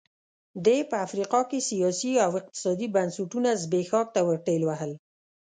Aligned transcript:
دې 0.65 0.77
په 0.89 0.95
افریقا 1.05 1.41
کې 1.49 1.65
سیاسي 1.69 2.13
او 2.25 2.31
اقتصادي 2.41 2.87
بنسټونه 2.95 3.49
زبېښاک 3.61 4.07
ته 4.15 4.21
ورټېل 4.27 4.61
وهل. 4.65 4.91